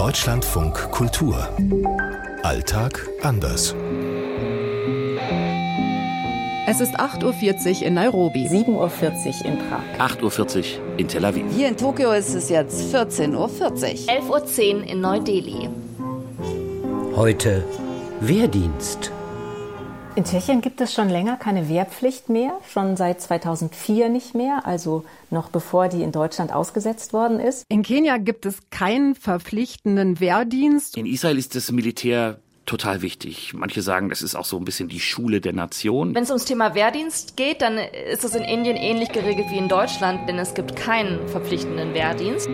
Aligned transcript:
Deutschlandfunk 0.00 0.90
Kultur. 0.92 1.46
Alltag 2.42 3.06
anders. 3.20 3.74
Es 6.66 6.80
ist 6.80 6.98
8.40 6.98 7.82
Uhr 7.82 7.86
in 7.86 7.94
Nairobi. 7.94 8.48
7.40 8.48 8.70
Uhr 8.70 9.44
in 9.44 9.58
Prag. 9.58 10.16
8.40 10.16 10.56
Uhr 10.56 10.64
in 10.96 11.06
Tel 11.06 11.22
Aviv. 11.22 11.44
Hier 11.54 11.68
in 11.68 11.76
Tokio 11.76 12.12
ist 12.12 12.34
es 12.34 12.48
jetzt 12.48 12.94
14.40 12.94 13.36
Uhr. 13.36 13.48
11.10 13.50 14.74
Uhr 14.74 14.82
in 14.84 15.00
Neu-Delhi. 15.02 15.68
Heute 17.14 17.62
Wehrdienst. 18.22 19.12
In 20.16 20.24
Tschechien 20.24 20.60
gibt 20.60 20.80
es 20.80 20.92
schon 20.92 21.08
länger 21.08 21.36
keine 21.36 21.68
Wehrpflicht 21.68 22.28
mehr, 22.28 22.58
schon 22.72 22.96
seit 22.96 23.20
2004 23.20 24.08
nicht 24.08 24.34
mehr, 24.34 24.66
also 24.66 25.04
noch 25.30 25.50
bevor 25.50 25.88
die 25.88 26.02
in 26.02 26.10
Deutschland 26.10 26.52
ausgesetzt 26.52 27.12
worden 27.12 27.38
ist. 27.38 27.64
In 27.68 27.82
Kenia 27.82 28.18
gibt 28.18 28.44
es 28.44 28.58
keinen 28.70 29.14
verpflichtenden 29.14 30.18
Wehrdienst. 30.18 30.96
In 30.96 31.06
Israel 31.06 31.38
ist 31.38 31.54
das 31.54 31.70
Militär 31.70 32.40
total 32.66 33.02
wichtig. 33.02 33.52
Manche 33.54 33.82
sagen, 33.82 34.08
das 34.08 34.22
ist 34.22 34.34
auch 34.34 34.44
so 34.44 34.56
ein 34.56 34.64
bisschen 34.64 34.88
die 34.88 35.00
Schule 35.00 35.40
der 35.40 35.52
Nation. 35.52 36.14
Wenn 36.14 36.24
es 36.24 36.30
ums 36.30 36.44
Thema 36.44 36.74
Wehrdienst 36.74 37.36
geht, 37.36 37.62
dann 37.62 37.78
ist 37.78 38.24
es 38.24 38.34
in 38.34 38.42
Indien 38.42 38.76
ähnlich 38.76 39.12
geregelt 39.12 39.46
wie 39.50 39.58
in 39.58 39.68
Deutschland, 39.68 40.28
denn 40.28 40.38
es 40.38 40.54
gibt 40.54 40.74
keinen 40.74 41.28
verpflichtenden 41.28 41.94
Wehrdienst. 41.94 42.48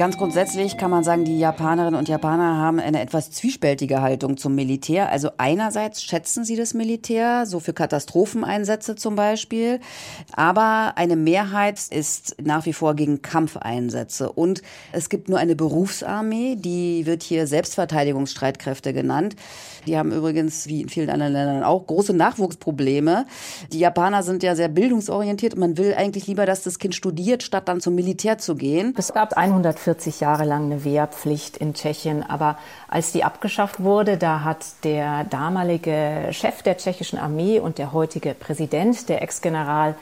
Ganz 0.00 0.16
grundsätzlich 0.16 0.78
kann 0.78 0.90
man 0.90 1.04
sagen, 1.04 1.26
die 1.26 1.38
Japanerinnen 1.38 1.94
und 1.94 2.08
Japaner 2.08 2.56
haben 2.56 2.80
eine 2.80 3.02
etwas 3.02 3.32
zwiespältige 3.32 4.00
Haltung 4.00 4.38
zum 4.38 4.54
Militär. 4.54 5.12
Also 5.12 5.32
einerseits 5.36 6.02
schätzen 6.02 6.42
sie 6.42 6.56
das 6.56 6.72
Militär, 6.72 7.44
so 7.44 7.60
für 7.60 7.74
Katastropheneinsätze 7.74 8.96
zum 8.96 9.14
Beispiel, 9.14 9.78
aber 10.32 10.94
eine 10.96 11.16
Mehrheit 11.16 11.78
ist 11.90 12.36
nach 12.42 12.64
wie 12.64 12.72
vor 12.72 12.94
gegen 12.94 13.20
Kampfeinsätze. 13.20 14.32
Und 14.32 14.62
es 14.92 15.10
gibt 15.10 15.28
nur 15.28 15.38
eine 15.38 15.54
Berufsarmee, 15.54 16.56
die 16.56 17.04
wird 17.04 17.22
hier 17.22 17.46
Selbstverteidigungsstreitkräfte 17.46 18.94
genannt. 18.94 19.36
Die 19.86 19.98
haben 19.98 20.12
übrigens, 20.12 20.66
wie 20.66 20.80
in 20.80 20.88
vielen 20.88 21.10
anderen 21.10 21.34
Ländern 21.34 21.62
auch, 21.62 21.86
große 21.86 22.14
Nachwuchsprobleme. 22.14 23.26
Die 23.70 23.80
Japaner 23.80 24.22
sind 24.22 24.42
ja 24.42 24.56
sehr 24.56 24.68
bildungsorientiert 24.68 25.52
und 25.52 25.60
man 25.60 25.76
will 25.76 25.92
eigentlich 25.94 26.26
lieber, 26.26 26.46
dass 26.46 26.62
das 26.62 26.78
Kind 26.78 26.94
studiert, 26.94 27.42
statt 27.42 27.68
dann 27.68 27.82
zum 27.82 27.94
Militär 27.94 28.38
zu 28.38 28.54
gehen. 28.54 28.94
Es 28.96 29.12
gab 29.12 29.36
140 29.36 29.89
Jahre 30.20 30.44
lang 30.44 30.64
eine 30.64 30.84
Wehrpflicht 30.84 31.56
in 31.56 31.74
Tschechien, 31.74 32.22
aber 32.28 32.58
als 32.88 33.12
die 33.12 33.24
abgeschafft 33.24 33.80
wurde, 33.80 34.16
da 34.16 34.42
hat 34.42 34.64
der 34.84 35.24
damalige 35.24 36.28
Chef 36.32 36.62
der 36.62 36.76
tschechischen 36.76 37.18
Armee 37.18 37.60
und 37.60 37.78
der 37.78 37.92
heutige 37.92 38.34
Präsident, 38.34 39.08
der 39.08 39.22
Ex-General 39.22 39.94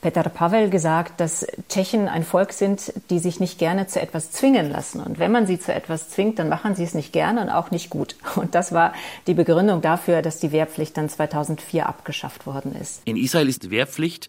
Petr 0.00 0.28
Pavel 0.28 0.70
gesagt, 0.70 1.20
dass 1.20 1.44
Tschechen 1.68 2.06
ein 2.06 2.22
Volk 2.22 2.52
sind, 2.52 2.92
die 3.10 3.18
sich 3.18 3.40
nicht 3.40 3.58
gerne 3.58 3.88
zu 3.88 4.00
etwas 4.00 4.30
zwingen 4.30 4.70
lassen. 4.70 5.00
Und 5.00 5.18
wenn 5.18 5.32
man 5.32 5.46
sie 5.46 5.58
zu 5.58 5.74
etwas 5.74 6.08
zwingt, 6.08 6.38
dann 6.38 6.48
machen 6.48 6.76
sie 6.76 6.84
es 6.84 6.94
nicht 6.94 7.12
gerne 7.12 7.40
und 7.40 7.50
auch 7.50 7.72
nicht 7.72 7.90
gut. 7.90 8.14
Und 8.36 8.54
das 8.54 8.70
war 8.70 8.92
die 9.26 9.34
Begründung 9.34 9.82
dafür, 9.82 10.22
dass 10.22 10.38
die 10.38 10.52
Wehrpflicht 10.52 10.96
dann 10.96 11.08
2004 11.08 11.88
abgeschafft 11.88 12.46
worden 12.46 12.76
ist. 12.80 13.02
In 13.06 13.16
Israel 13.16 13.48
ist 13.48 13.70
Wehrpflicht 13.70 14.28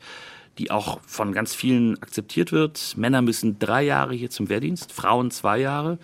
die 0.60 0.72
auch 0.72 1.00
von 1.08 1.32
ganz 1.32 1.56
vielen 1.56 2.02
akzeptiert 2.04 2.52
wird. 2.52 2.94
Männer 2.98 3.22
müssen 3.22 3.58
drei 3.58 3.84
Jahre 3.84 4.14
hier 4.14 4.30
zum 4.30 4.50
Wehrdienst, 4.50 4.92
Frauen 4.92 5.32
zwei 5.32 5.60
Jahre. 5.60 5.98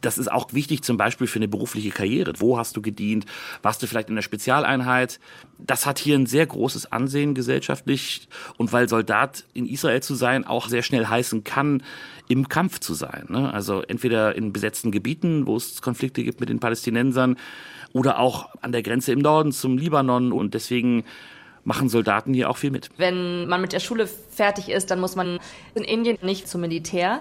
Das 0.00 0.16
ist 0.16 0.32
auch 0.32 0.54
wichtig 0.54 0.82
zum 0.82 0.96
Beispiel 0.96 1.26
für 1.26 1.38
eine 1.38 1.48
berufliche 1.48 1.90
Karriere. 1.90 2.32
Wo 2.38 2.56
hast 2.56 2.74
du 2.74 2.80
gedient? 2.80 3.26
Warst 3.60 3.82
du 3.82 3.86
vielleicht 3.86 4.08
in 4.08 4.14
der 4.14 4.22
Spezialeinheit? 4.22 5.20
Das 5.58 5.84
hat 5.84 5.98
hier 5.98 6.18
ein 6.18 6.24
sehr 6.24 6.46
großes 6.46 6.90
Ansehen 6.90 7.34
gesellschaftlich. 7.34 8.26
Und 8.56 8.72
weil 8.72 8.88
Soldat 8.88 9.44
in 9.52 9.66
Israel 9.66 10.02
zu 10.02 10.14
sein 10.14 10.46
auch 10.46 10.68
sehr 10.68 10.82
schnell 10.82 11.06
heißen 11.06 11.44
kann, 11.44 11.82
im 12.28 12.48
Kampf 12.48 12.80
zu 12.80 12.94
sein. 12.94 13.26
Ne? 13.28 13.52
Also 13.52 13.82
entweder 13.82 14.34
in 14.34 14.54
besetzten 14.54 14.90
Gebieten, 14.90 15.46
wo 15.46 15.56
es 15.56 15.82
Konflikte 15.82 16.24
gibt 16.24 16.40
mit 16.40 16.48
den 16.48 16.60
Palästinensern, 16.60 17.36
oder 17.92 18.20
auch 18.20 18.54
an 18.62 18.72
der 18.72 18.82
Grenze 18.82 19.12
im 19.12 19.18
Norden 19.18 19.52
zum 19.52 19.76
Libanon. 19.76 20.32
Und 20.32 20.54
deswegen 20.54 21.04
machen 21.64 21.88
Soldaten 21.88 22.34
hier 22.34 22.50
auch 22.50 22.56
viel 22.56 22.70
mit. 22.70 22.88
Wenn 22.96 23.46
man 23.48 23.60
mit 23.60 23.72
der 23.72 23.80
Schule 23.80 24.06
fertig 24.06 24.68
ist, 24.68 24.90
dann 24.90 25.00
muss 25.00 25.16
man 25.16 25.38
in 25.74 25.84
Indien 25.84 26.18
nicht 26.22 26.48
zum 26.48 26.60
Militär. 26.62 27.20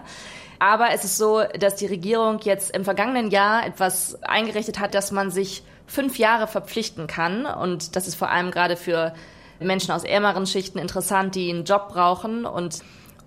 Aber 0.60 0.92
es 0.92 1.06
ist 1.06 1.18
so, 1.18 1.42
dass 1.58 1.76
die 1.76 1.86
Regierung 1.86 2.40
jetzt 2.44 2.76
im 2.76 2.84
vergangenen 2.84 3.32
Jahr 3.32 3.66
etwas 3.66 4.22
eingerichtet 4.24 4.80
hat, 4.80 4.94
dass 4.94 5.12
man 5.12 5.32
sich 5.32 5.64
fünf 5.88 6.18
Jahre 6.18 6.48
verpflichten 6.48 7.08
kann. 7.08 7.46
Und 7.46 7.96
das 7.96 8.08
ist 8.08 8.16
vor 8.16 8.30
allem 8.30 8.52
gerade 8.52 8.76
für 8.76 9.14
Menschen 9.60 9.92
aus 9.92 10.04
ärmeren 10.04 10.46
Schichten 10.46 10.78
interessant, 10.78 11.36
die 11.36 11.50
einen 11.50 11.64
Job 11.64 11.90
brauchen. 11.90 12.46
Und 12.46 12.80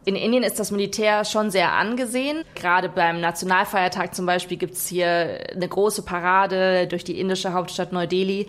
in 0.05 0.15
Indien 0.15 0.43
ist 0.43 0.59
das 0.59 0.71
Militär 0.71 1.25
schon 1.25 1.50
sehr 1.50 1.73
angesehen. 1.73 2.44
Gerade 2.55 2.89
beim 2.89 3.21
Nationalfeiertag 3.21 4.15
zum 4.15 4.27
Beispiel 4.27 4.59
gibt's 4.59 4.87
hier 4.87 5.41
eine 5.53 5.69
große 5.69 6.03
Parade 6.03 6.87
durch 6.87 7.05
die 7.05 7.19
indische 7.19 7.53
Hauptstadt 7.53 7.93
Neu-Delhi 7.93 8.47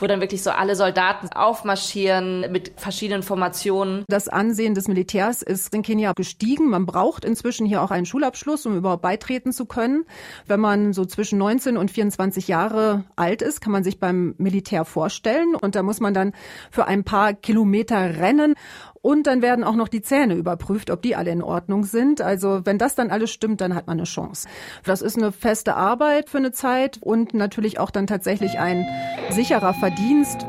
wo 0.00 0.06
dann 0.06 0.20
wirklich 0.20 0.42
so 0.42 0.50
alle 0.50 0.76
Soldaten 0.76 1.28
aufmarschieren 1.28 2.50
mit 2.50 2.72
verschiedenen 2.76 3.22
Formationen. 3.22 4.04
Das 4.08 4.28
Ansehen 4.28 4.74
des 4.74 4.88
Militärs 4.88 5.42
ist 5.42 5.74
in 5.74 5.82
Kenia 5.82 6.12
gestiegen. 6.12 6.68
Man 6.68 6.86
braucht 6.86 7.24
inzwischen 7.24 7.66
hier 7.66 7.82
auch 7.82 7.90
einen 7.90 8.06
Schulabschluss, 8.06 8.66
um 8.66 8.76
überhaupt 8.76 9.02
beitreten 9.02 9.52
zu 9.52 9.66
können. 9.66 10.04
Wenn 10.46 10.60
man 10.60 10.92
so 10.92 11.04
zwischen 11.04 11.38
19 11.38 11.76
und 11.76 11.90
24 11.90 12.48
Jahre 12.48 13.04
alt 13.16 13.42
ist, 13.42 13.60
kann 13.60 13.72
man 13.72 13.84
sich 13.84 13.98
beim 13.98 14.34
Militär 14.38 14.84
vorstellen. 14.84 15.54
Und 15.54 15.74
da 15.74 15.82
muss 15.82 16.00
man 16.00 16.14
dann 16.14 16.32
für 16.70 16.86
ein 16.86 17.04
paar 17.04 17.34
Kilometer 17.34 18.18
rennen. 18.18 18.54
Und 19.02 19.26
dann 19.26 19.40
werden 19.40 19.64
auch 19.64 19.76
noch 19.76 19.88
die 19.88 20.02
Zähne 20.02 20.34
überprüft, 20.34 20.90
ob 20.90 21.00
die 21.00 21.16
alle 21.16 21.30
in 21.30 21.42
Ordnung 21.42 21.84
sind. 21.84 22.20
Also 22.20 22.60
wenn 22.64 22.76
das 22.76 22.94
dann 22.94 23.10
alles 23.10 23.30
stimmt, 23.30 23.62
dann 23.62 23.74
hat 23.74 23.86
man 23.86 23.98
eine 23.98 24.04
Chance. 24.04 24.46
Das 24.84 25.00
ist 25.00 25.16
eine 25.16 25.32
feste 25.32 25.74
Arbeit 25.74 26.28
für 26.28 26.36
eine 26.36 26.52
Zeit 26.52 26.98
und 27.00 27.32
natürlich 27.32 27.78
auch 27.78 27.90
dann 27.90 28.06
tatsächlich 28.06 28.58
ein 28.58 28.86
sicherer 29.30 29.72
Verdienst. 29.72 30.44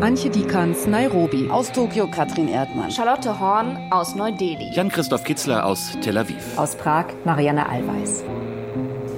Antje 0.00 0.30
Dikans, 0.30 0.86
Nairobi. 0.86 1.48
Aus 1.50 1.70
Tokio 1.72 2.10
Katrin 2.10 2.48
Erdmann. 2.48 2.90
Charlotte 2.90 3.38
Horn 3.40 3.78
aus 3.90 4.14
Neu-Delhi. 4.14 4.72
Jan-Christoph 4.74 5.24
Kitzler 5.24 5.66
aus 5.66 5.98
Tel 6.00 6.16
Aviv. 6.16 6.58
Aus 6.58 6.76
Prag 6.76 7.06
Marianne 7.24 7.68
Allweis. 7.68 8.24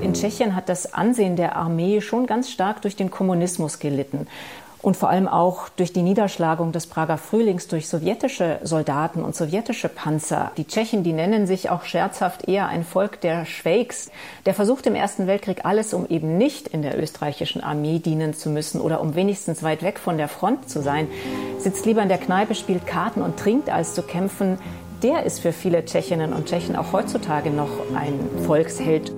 In 0.02 0.14
Tschechien 0.14 0.54
hat 0.54 0.68
das 0.68 0.94
Ansehen 0.94 1.36
der 1.36 1.56
Armee 1.56 2.00
schon 2.00 2.26
ganz 2.26 2.50
stark 2.50 2.82
durch 2.82 2.96
den 2.96 3.10
Kommunismus 3.10 3.78
gelitten 3.78 4.26
und 4.80 4.96
vor 4.96 5.08
allem 5.08 5.26
auch 5.28 5.68
durch 5.70 5.92
die 5.92 6.02
Niederschlagung 6.02 6.72
des 6.72 6.86
Prager 6.86 7.18
Frühlings 7.18 7.68
durch 7.68 7.88
sowjetische 7.88 8.60
Soldaten 8.62 9.22
und 9.22 9.34
sowjetische 9.34 9.88
Panzer. 9.88 10.52
Die 10.56 10.66
Tschechen, 10.66 11.02
die 11.02 11.12
nennen 11.12 11.46
sich 11.46 11.70
auch 11.70 11.84
scherzhaft 11.84 12.48
eher 12.48 12.68
ein 12.68 12.84
Volk 12.84 13.20
der 13.20 13.44
Schweigs. 13.44 14.10
Der 14.46 14.54
versucht 14.54 14.86
im 14.86 14.94
Ersten 14.94 15.26
Weltkrieg 15.26 15.64
alles, 15.64 15.94
um 15.94 16.06
eben 16.06 16.38
nicht 16.38 16.68
in 16.68 16.82
der 16.82 17.00
österreichischen 17.00 17.62
Armee 17.62 17.98
dienen 17.98 18.34
zu 18.34 18.50
müssen 18.50 18.80
oder 18.80 19.00
um 19.00 19.14
wenigstens 19.14 19.62
weit 19.62 19.82
weg 19.82 19.98
von 19.98 20.16
der 20.16 20.28
Front 20.28 20.70
zu 20.70 20.80
sein, 20.80 21.08
sitzt 21.58 21.84
lieber 21.84 22.02
in 22.02 22.08
der 22.08 22.18
Kneipe, 22.18 22.54
spielt 22.54 22.86
Karten 22.86 23.22
und 23.22 23.38
trinkt, 23.38 23.70
als 23.70 23.94
zu 23.94 24.02
kämpfen. 24.02 24.58
Der 25.02 25.24
ist 25.24 25.40
für 25.40 25.52
viele 25.52 25.84
Tschechinnen 25.84 26.32
und 26.32 26.46
Tschechen 26.46 26.76
auch 26.76 26.92
heutzutage 26.92 27.50
noch 27.50 27.70
ein 27.94 28.18
Volksheld 28.44 29.12